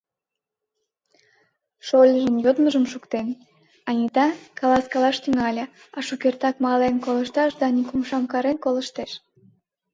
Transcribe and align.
Шольыжын 1.87 2.35
йодмыжым 2.45 2.85
шуктен, 2.91 3.27
Анита 3.89 4.27
каласкалаш 4.59 5.17
тӱҥале, 5.23 5.65
а 5.97 5.99
шукертак 6.07 6.55
мален 6.65 6.95
колтышаш 7.05 7.51
Даник 7.61 7.89
умшам 7.95 8.23
карен 8.31 8.57
колыштеш. 8.65 9.11